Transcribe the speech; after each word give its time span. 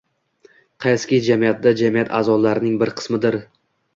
Qaysiki 0.85 1.19
jamiyatda 1.27 1.73
jamiyat 1.83 2.09
aʼzolarining 2.21 2.79
bir 2.85 2.95
qismidir 3.03 3.37